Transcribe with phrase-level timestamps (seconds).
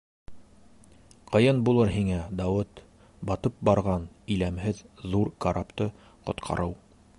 [1.33, 2.81] Ҡыйын булыр һиңә, Дауыт,
[3.31, 5.91] батып барған иләмһеҙ ҙур карапты
[6.31, 6.79] ҡотҡарыу.